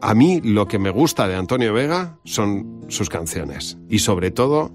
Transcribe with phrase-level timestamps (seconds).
[0.00, 4.70] A mí lo que me gusta de Antonio Vega son sus canciones y sobre todo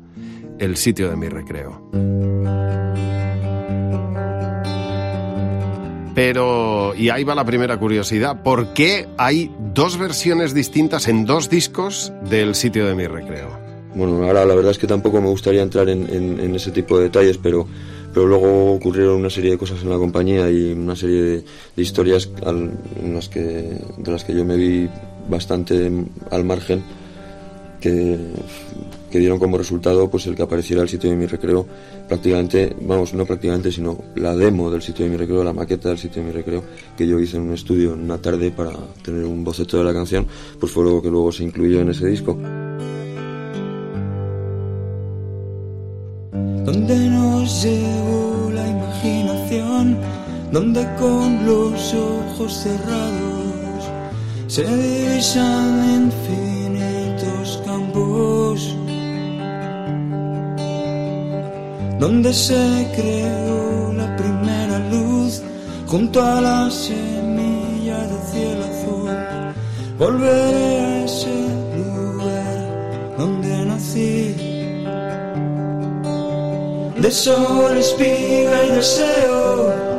[0.59, 1.89] el sitio de mi recreo.
[6.13, 11.49] Pero, y ahí va la primera curiosidad, ¿por qué hay dos versiones distintas en dos
[11.49, 13.49] discos del sitio de mi recreo?
[13.95, 17.37] Bueno, ahora la verdad es que tampoco me gustaría entrar en, ese tipo de detalles,
[17.37, 17.65] pero,
[18.13, 21.43] pero luego ocurrieron una serie de cosas en la compañía y una serie de,
[21.77, 23.41] historias en las que,
[23.97, 24.89] de las que yo me vi
[25.29, 25.91] bastante
[26.31, 26.83] al margen
[27.79, 28.17] que
[29.13, 31.67] que dieron como resultado pues el que apareciera el sitio de mi recreo
[32.07, 35.99] prácticamente, vamos, no prácticamente, sino la demo del sitio de mi recreo, la maqueta del
[35.99, 36.63] sitio de mi recreo
[36.97, 38.71] que yo hice en un estudio en una tarde para
[39.03, 40.25] tener un boceto de la canción,
[40.59, 42.35] pues fue lo que luego se incluyó en ese disco.
[46.65, 49.95] Donde nos llevó la imaginación,
[50.51, 53.22] donde con los ojos cerrados
[54.53, 58.77] se divisan infinitos campos
[61.99, 65.41] donde se creó la primera luz
[65.87, 69.09] junto a la semilla del cielo azul.
[69.97, 71.35] Volveré a ese
[71.75, 74.35] lugar donde nací.
[77.01, 79.93] De sol, espiga y deseo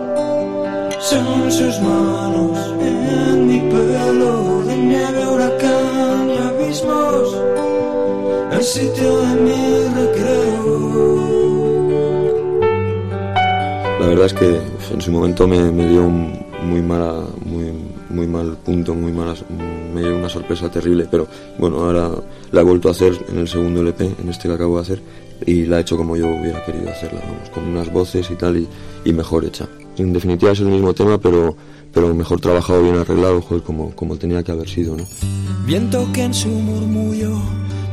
[1.04, 3.60] son sus manos en mi
[8.64, 9.52] sitio de mi
[9.94, 11.24] recreo.
[14.00, 14.60] La verdad es que
[14.92, 17.72] en su momento me, dio un muy mala, muy,
[18.08, 19.34] muy mal punto, muy mala,
[19.92, 22.10] me dio una sorpresa terrible, pero bueno, ahora
[22.52, 25.02] la he vuelto a hacer en el segundo LP, en este que acabo de hacer,
[25.44, 27.20] y la he hecho como yo hubiera querido hacerla,
[27.52, 28.66] con unas voces y tal,
[29.04, 29.68] y, mejor hecha.
[29.98, 31.54] En definitiva es el mismo tema, pero,
[31.92, 35.04] pero mejor trabajado, bien arreglado, como, como tenía que haber sido, ¿no?
[35.66, 37.40] Viento que en su murmullo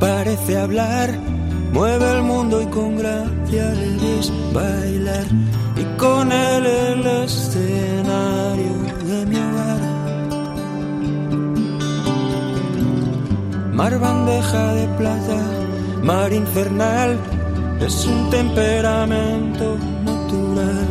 [0.02, 1.10] parece hablar,
[1.72, 4.16] mueve el mundo y con gracia le
[4.52, 5.28] bailar
[5.78, 8.74] y con él el escenario
[9.09, 9.81] de mi hogar.
[13.74, 15.40] Mar bandeja de plata,
[16.02, 17.20] mar infernal,
[17.80, 20.91] es un temperamento natural.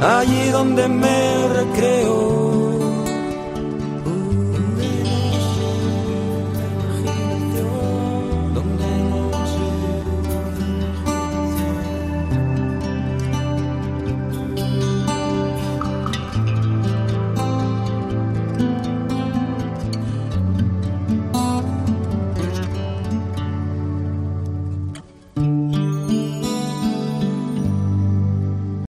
[0.00, 2.33] allí donde me recreo